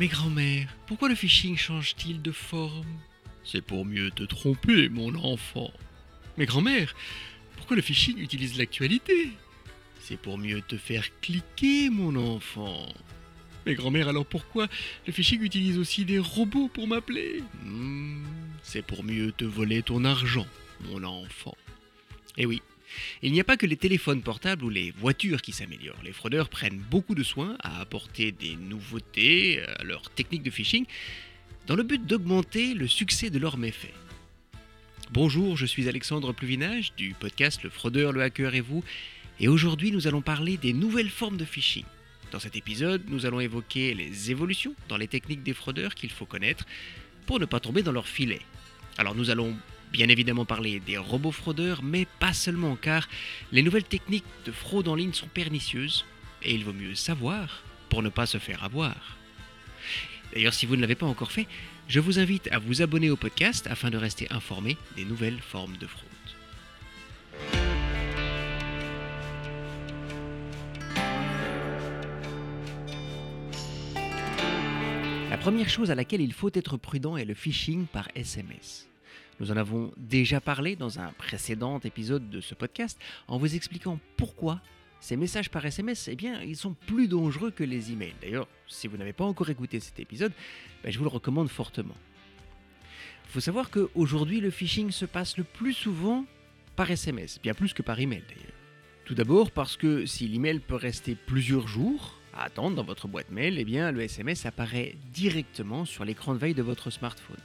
[0.00, 2.86] Mais grand-mère, pourquoi le phishing change-t-il de forme?
[3.44, 5.70] C'est pour mieux te tromper, mon enfant.
[6.38, 6.94] Mais grand-mère,
[7.54, 9.28] pourquoi le phishing utilise l'actualité?
[10.00, 12.86] C'est pour mieux te faire cliquer, mon enfant.
[13.66, 14.68] Mais grand-mère, alors pourquoi
[15.06, 17.42] le phishing utilise aussi des robots pour m'appeler?
[17.62, 18.24] Hmm,
[18.62, 20.46] C'est pour mieux te voler ton argent,
[20.88, 21.54] mon enfant.
[22.38, 22.62] Eh oui,
[23.22, 26.02] il n'y a pas que les téléphones portables ou les voitures qui s'améliorent.
[26.04, 30.86] Les fraudeurs prennent beaucoup de soin à apporter des nouveautés à leur technique de phishing
[31.66, 33.94] dans le but d'augmenter le succès de leurs méfaits.
[35.12, 38.84] Bonjour, je suis Alexandre Pluvinage du podcast Le fraudeur, le hacker et vous,
[39.40, 41.84] et aujourd'hui nous allons parler des nouvelles formes de phishing.
[42.30, 46.26] Dans cet épisode, nous allons évoquer les évolutions dans les techniques des fraudeurs qu'il faut
[46.26, 46.64] connaître
[47.26, 48.40] pour ne pas tomber dans leur filet.
[48.98, 49.56] Alors nous allons
[49.92, 53.08] bien évidemment parler des robots fraudeurs, mais pas seulement, car
[53.52, 56.04] les nouvelles techniques de fraude en ligne sont pernicieuses,
[56.42, 58.94] et il vaut mieux savoir pour ne pas se faire avoir.
[60.32, 61.46] D'ailleurs, si vous ne l'avez pas encore fait,
[61.88, 65.76] je vous invite à vous abonner au podcast afin de rester informé des nouvelles formes
[65.76, 66.06] de fraude.
[75.30, 78.89] La première chose à laquelle il faut être prudent est le phishing par SMS.
[79.40, 83.98] Nous en avons déjà parlé dans un précédent épisode de ce podcast en vous expliquant
[84.18, 84.60] pourquoi
[85.00, 88.14] ces messages par SMS, eh bien, ils sont plus dangereux que les emails.
[88.20, 90.32] D'ailleurs, si vous n'avez pas encore écouté cet épisode,
[90.84, 91.96] ben, je vous le recommande fortement.
[93.24, 96.26] Il faut savoir qu'aujourd'hui, le phishing se passe le plus souvent
[96.76, 98.52] par SMS, bien plus que par email d'ailleurs.
[99.06, 103.30] Tout d'abord parce que si l'email peut rester plusieurs jours à attendre dans votre boîte
[103.30, 107.40] mail, eh bien, le SMS apparaît directement sur l'écran de veille de votre smartphone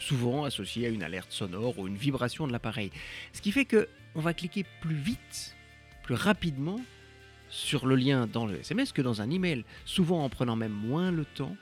[0.00, 2.90] souvent associé à une alerte sonore ou une vibration de l'appareil.
[3.32, 5.54] Ce qui fait que on va cliquer plus vite,
[6.02, 6.80] plus rapidement
[7.48, 11.10] sur le lien dans le SMS que dans un email, souvent en prenant même moins
[11.10, 11.56] le temps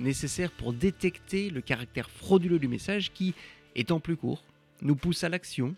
[0.00, 3.34] nécessaire pour détecter le caractère frauduleux du message qui,
[3.76, 4.42] étant plus court,
[4.80, 5.74] nous pousse à l'action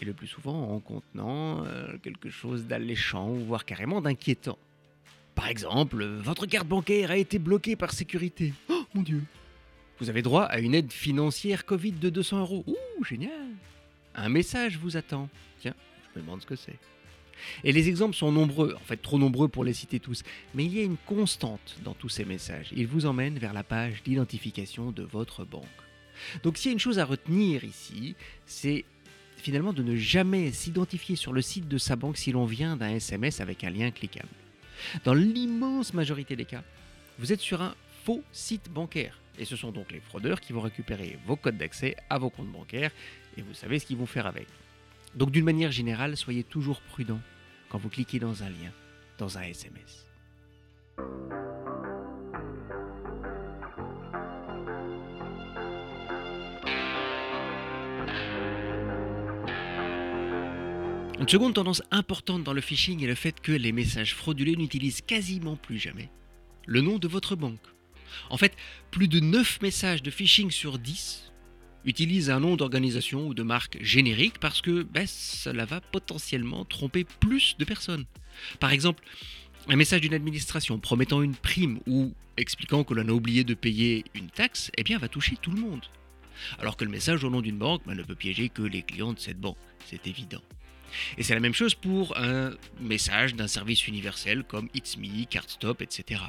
[0.00, 4.58] et le plus souvent en contenant euh, quelque chose d'alléchant voire carrément d'inquiétant.
[5.34, 8.52] Par exemple, votre carte bancaire a été bloquée par sécurité.
[8.68, 9.22] Oh mon dieu
[10.00, 12.64] vous avez droit à une aide financière Covid de 200 euros.
[12.66, 13.30] Ouh, génial
[14.14, 15.28] Un message vous attend.
[15.60, 15.74] Tiens,
[16.12, 16.78] je me demande ce que c'est.
[17.62, 20.22] Et les exemples sont nombreux, en fait trop nombreux pour les citer tous,
[20.54, 22.68] mais il y a une constante dans tous ces messages.
[22.74, 25.64] Ils vous emmènent vers la page d'identification de votre banque.
[26.42, 28.14] Donc s'il y a une chose à retenir ici,
[28.46, 28.84] c'est
[29.36, 32.90] finalement de ne jamais s'identifier sur le site de sa banque si l'on vient d'un
[32.90, 34.28] SMS avec un lien cliquable.
[35.04, 36.62] Dans l'immense majorité des cas,
[37.18, 37.74] vous êtes sur un
[38.04, 39.18] faux site bancaire.
[39.38, 42.52] Et ce sont donc les fraudeurs qui vont récupérer vos codes d'accès à vos comptes
[42.52, 42.92] bancaires
[43.36, 44.46] et vous savez ce qu'ils vont faire avec.
[45.14, 47.20] Donc d'une manière générale, soyez toujours prudent
[47.68, 48.72] quand vous cliquez dans un lien,
[49.18, 50.06] dans un SMS.
[61.20, 65.00] Une seconde tendance importante dans le phishing est le fait que les messages frauduleux n'utilisent
[65.00, 66.10] quasiment plus jamais
[66.66, 67.73] le nom de votre banque
[68.30, 68.54] en fait,
[68.90, 71.32] plus de 9 messages de phishing sur 10
[71.84, 77.04] utilisent un nom d'organisation ou de marque générique parce que ben, cela va potentiellement tromper
[77.04, 78.06] plus de personnes.
[78.58, 79.04] Par exemple,
[79.68, 84.04] un message d'une administration promettant une prime ou expliquant que l'on a oublié de payer
[84.14, 85.84] une taxe, eh bien, va toucher tout le monde.
[86.58, 89.12] Alors que le message au nom d'une banque ben, ne peut piéger que les clients
[89.12, 90.42] de cette banque, c'est évident.
[91.18, 95.82] Et c'est la même chose pour un message d'un service universel comme It's Me, CardStop,
[95.82, 96.20] etc.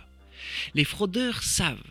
[0.73, 1.81] Les fraudeurs savent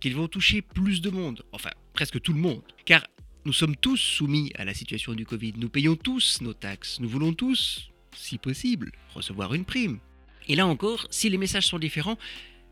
[0.00, 3.06] qu'ils vont toucher plus de monde, enfin presque tout le monde, car
[3.44, 7.08] nous sommes tous soumis à la situation du Covid, nous payons tous nos taxes, nous
[7.08, 9.98] voulons tous, si possible, recevoir une prime.
[10.48, 12.18] Et là encore, si les messages sont différents,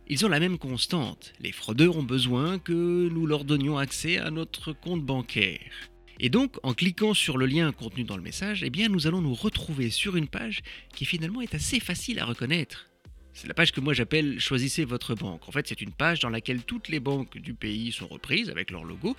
[0.08, 1.32] ils ont la même constante.
[1.41, 5.91] Les fraudeurs ont besoin que nous leur donnions accès à notre compte bancaire.
[6.18, 9.22] Et donc, en cliquant sur le lien contenu dans le message, eh bien, nous allons
[9.22, 10.62] nous retrouver sur une page
[10.94, 12.90] qui finalement est assez facile à reconnaître.
[13.32, 15.48] C'est la page que moi j'appelle Choisissez votre banque.
[15.48, 18.71] En fait, c'est une page dans laquelle toutes les banques du pays sont reprises avec
[18.71, 19.16] leur logo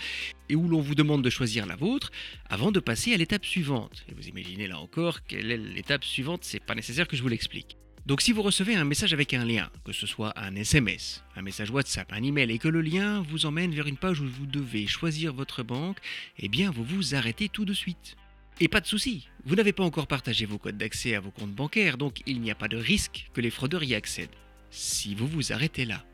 [0.50, 2.12] et où l'on vous demande de choisir la vôtre
[2.50, 4.06] avant de passer à l'étape suivante.
[4.10, 7.30] Et vous imaginez là encore quelle est l'étape suivante, c'est pas nécessaire que je vous
[7.30, 7.78] l'explique.
[8.06, 11.44] Donc si vous recevez un message avec un lien, que ce soit un SMS, un
[11.44, 14.48] message WhatsApp, un email et que le lien vous emmène vers une page où vous
[14.48, 15.98] devez choisir votre banque,
[16.40, 18.18] eh bien vous vous arrêtez tout de suite.
[18.64, 21.50] Et pas de souci, vous n'avez pas encore partagé vos codes d'accès à vos comptes
[21.50, 24.30] bancaires, donc il n'y a pas de risque que les fraudeurs y accèdent.
[24.70, 26.06] Si vous vous arrêtez là.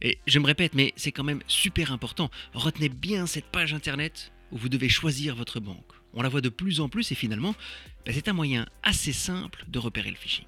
[0.00, 4.32] Et je me répète, mais c'est quand même super important, retenez bien cette page internet
[4.50, 5.92] où vous devez choisir votre banque.
[6.12, 7.54] On la voit de plus en plus et finalement,
[8.04, 10.46] bah, c'est un moyen assez simple de repérer le phishing.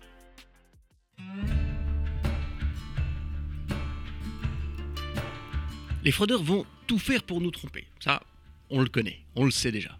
[6.02, 7.86] Les fraudeurs vont tout faire pour nous tromper.
[8.00, 8.24] Ça,
[8.70, 9.96] on le connaît, on le sait déjà.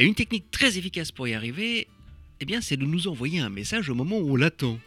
[0.00, 1.86] Et une technique très efficace pour y arriver,
[2.40, 4.80] eh bien, c'est de nous envoyer un message au moment où on l'attend.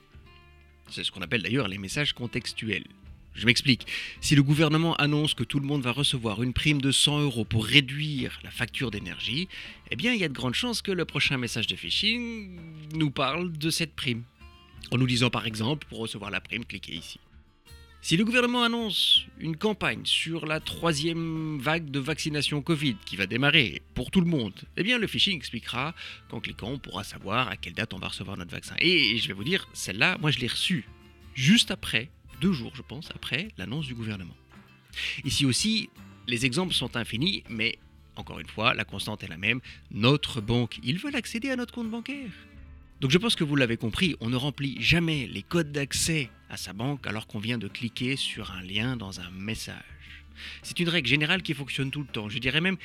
[0.90, 2.88] C'est ce qu'on appelle d'ailleurs les messages contextuels.
[3.36, 3.86] Je m'explique.
[4.22, 7.46] Si le gouvernement annonce que tout le monde va recevoir une prime de 100 euros
[7.46, 9.48] pour réduire la facture d'énergie,
[9.92, 12.60] eh bien, il y a de grandes chances que le prochain message de phishing
[12.96, 14.24] nous parle de cette prime.
[14.90, 17.20] En nous disant par exemple, pour recevoir la prime, cliquez ici.
[18.04, 23.28] Si le gouvernement annonce une campagne sur la troisième vague de vaccination Covid qui va
[23.28, 25.96] démarrer pour tout le monde, eh bien le phishing expliquera
[26.28, 28.76] qu'en cliquant on pourra savoir à quelle date on va recevoir notre vaccin.
[28.80, 30.84] Et je vais vous dire, celle-là, moi je l'ai reçue
[31.34, 32.10] juste après,
[32.42, 34.36] deux jours je pense, après l'annonce du gouvernement.
[35.24, 35.90] Ici aussi,
[36.28, 37.80] les exemples sont infinis, mais
[38.18, 39.62] encore une fois, la constante est la même.
[39.92, 42.32] Notre banque, ils veulent accéder à notre compte bancaire.
[43.04, 46.56] Donc je pense que vous l'avez compris, on ne remplit jamais les codes d'accès à
[46.56, 49.76] sa banque alors qu'on vient de cliquer sur un lien dans un message.
[50.62, 52.30] C'est une règle générale qui fonctionne tout le temps.
[52.30, 52.78] Je dirais même,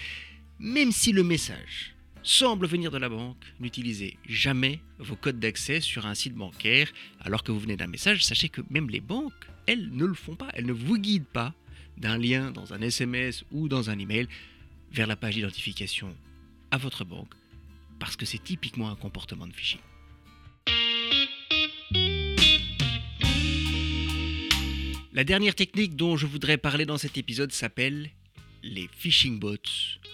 [0.58, 1.94] même si le message
[2.24, 6.90] semble venir de la banque, n'utilisez jamais vos codes d'accès sur un site bancaire
[7.20, 8.24] alors que vous venez d'un message.
[8.24, 10.48] Sachez que même les banques, elles ne le font pas.
[10.54, 11.54] Elles ne vous guident pas
[11.96, 14.26] d'un lien dans un SMS ou dans un email
[14.90, 16.12] vers la page d'identification
[16.72, 17.34] à votre banque
[18.00, 19.78] parce que c'est typiquement un comportement de phishing.
[25.18, 28.08] La dernière technique dont je voudrais parler dans cet épisode s'appelle
[28.62, 29.56] les phishing bots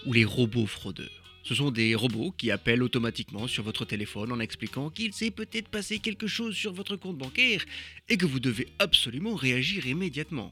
[0.07, 1.23] ou les robots fraudeurs.
[1.43, 5.67] Ce sont des robots qui appellent automatiquement sur votre téléphone en expliquant qu'il s'est peut-être
[5.67, 7.63] passé quelque chose sur votre compte bancaire
[8.09, 10.51] et que vous devez absolument réagir immédiatement.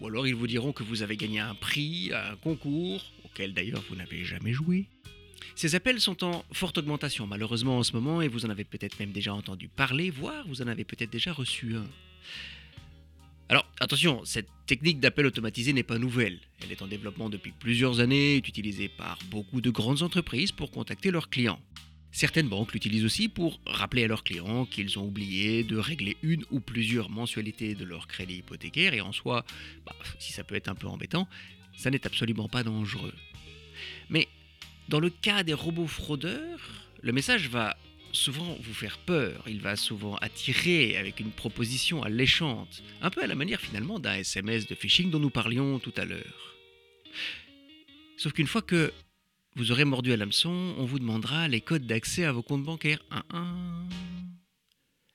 [0.00, 3.84] Ou alors ils vous diront que vous avez gagné un prix un concours, auquel d'ailleurs
[3.88, 4.86] vous n'avez jamais joué.
[5.54, 8.98] Ces appels sont en forte augmentation malheureusement en ce moment et vous en avez peut-être
[8.98, 11.86] même déjà entendu parler, voire vous en avez peut-être déjà reçu un.
[13.48, 16.40] Alors attention, cette technique d'appel automatisé n'est pas nouvelle.
[16.62, 20.72] Elle est en développement depuis plusieurs années, est utilisée par beaucoup de grandes entreprises pour
[20.72, 21.60] contacter leurs clients.
[22.10, 26.44] Certaines banques l'utilisent aussi pour rappeler à leurs clients qu'ils ont oublié de régler une
[26.50, 29.44] ou plusieurs mensualités de leur crédit hypothécaire et en soi,
[29.84, 31.28] bah, si ça peut être un peu embêtant,
[31.76, 33.14] ça n'est absolument pas dangereux.
[34.08, 34.28] Mais
[34.88, 36.60] dans le cas des robots fraudeurs,
[37.02, 37.76] le message va
[38.16, 43.26] souvent vous faire peur, il va souvent attirer avec une proposition alléchante, un peu à
[43.26, 46.56] la manière finalement d'un SMS de phishing dont nous parlions tout à l'heure.
[48.16, 48.92] Sauf qu'une fois que
[49.54, 53.02] vous aurez mordu à l'hameçon, on vous demandera les codes d'accès à vos comptes bancaires.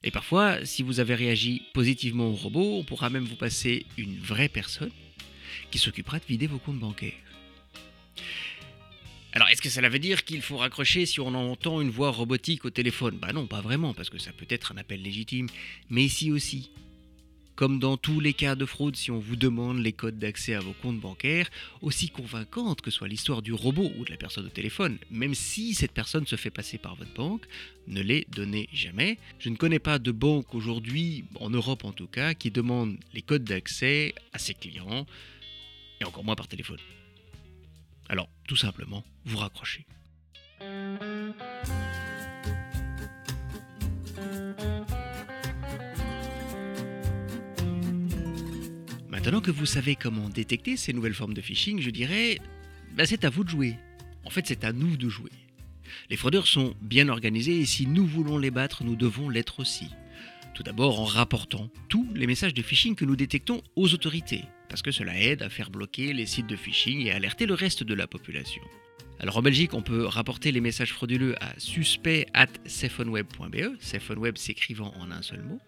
[0.03, 4.17] Et parfois, si vous avez réagi positivement au robot, on pourra même vous passer une
[4.17, 4.91] vraie personne
[5.69, 7.30] qui s'occupera de vider vos comptes bancaires.
[9.33, 12.65] Alors, est-ce que cela veut dire qu'il faut raccrocher si on entend une voix robotique
[12.65, 13.17] au téléphone?
[13.17, 15.47] Bah non, pas vraiment, parce que ça peut être un appel légitime.
[15.89, 16.69] Mais ici aussi,
[17.55, 20.59] comme dans tous les cas de fraude, si on vous demande les codes d'accès à
[20.59, 21.49] vos comptes bancaires,
[21.81, 25.75] aussi convaincante que soit l'histoire du robot ou de la personne au téléphone, même si
[25.75, 27.45] cette personne se fait passer par votre banque,
[27.87, 29.17] ne les donnez jamais.
[29.39, 33.21] Je ne connais pas de banque aujourd'hui, en Europe en tout cas, qui demande les
[33.21, 35.05] codes d'accès à ses clients,
[36.01, 36.79] et encore moins par téléphone.
[38.09, 39.85] Alors, tout simplement, vous raccrochez.
[49.09, 52.39] Maintenant que vous savez comment détecter ces nouvelles formes de phishing, je dirais,
[52.95, 53.77] bah, c'est à vous de jouer.
[54.25, 55.31] En fait, c'est à nous de jouer.
[56.09, 59.89] Les fraudeurs sont bien organisés et si nous voulons les battre, nous devons l'être aussi.
[60.53, 64.81] Tout d'abord en rapportant tous les messages de phishing que nous détectons aux autorités, parce
[64.81, 67.93] que cela aide à faire bloquer les sites de phishing et alerter le reste de
[67.93, 68.61] la population.
[69.19, 75.21] Alors en Belgique, on peut rapporter les messages frauduleux à suspect at s'écrivant en un
[75.21, 75.59] seul mot.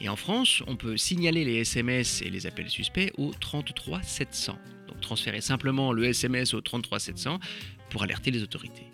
[0.00, 4.58] Et en France, on peut signaler les SMS et les appels suspects au 33 700.
[4.88, 7.38] Donc transférer simplement le SMS au 33 700
[7.88, 8.86] pour alerter les autorités.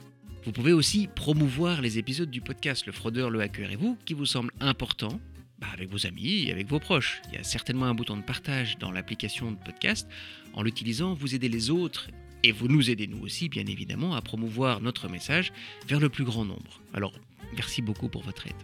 [0.48, 4.14] Vous pouvez aussi promouvoir les épisodes du podcast Le fraudeur, le hacker et vous qui
[4.14, 5.20] vous semblent importants
[5.58, 7.20] bah, avec vos amis et avec vos proches.
[7.28, 10.08] Il y a certainement un bouton de partage dans l'application de podcast.
[10.54, 12.08] En l'utilisant, vous aidez les autres
[12.42, 15.52] et vous nous aidez nous aussi, bien évidemment, à promouvoir notre message
[15.86, 16.80] vers le plus grand nombre.
[16.94, 17.12] Alors,
[17.54, 18.54] merci beaucoup pour votre aide.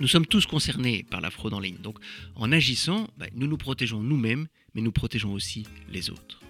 [0.00, 1.98] Nous sommes tous concernés par la fraude en ligne, donc
[2.34, 6.41] en agissant, bah, nous nous protégeons nous-mêmes, mais nous protégeons aussi les autres.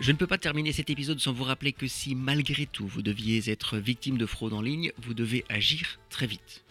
[0.00, 3.02] Je ne peux pas terminer cet épisode sans vous rappeler que si malgré tout vous
[3.02, 6.64] deviez être victime de fraude en ligne, vous devez agir très vite.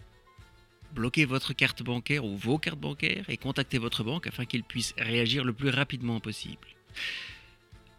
[0.94, 4.94] Bloquez votre carte bancaire ou vos cartes bancaires et contactez votre banque afin qu'ils puissent
[4.96, 6.66] réagir le plus rapidement possible.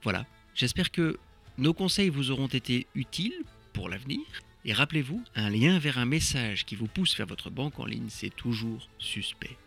[0.02, 1.20] Voilà, j'espère que
[1.60, 3.44] nos conseils vous auront été utiles
[3.74, 4.26] pour l'avenir.
[4.66, 8.10] Et rappelez-vous, un lien vers un message qui vous pousse vers votre banque en ligne,
[8.10, 9.58] c'est toujours suspect.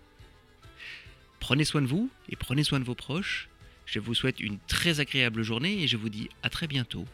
[1.38, 3.49] Prenez soin de vous et prenez soin de vos proches.
[3.86, 7.06] Je vous souhaite une très agréable journée et je vous dis à très bientôt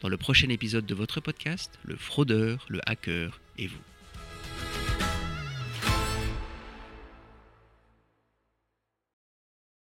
[0.00, 3.89] dans le prochain épisode de votre podcast, Le fraudeur, le hacker et vous.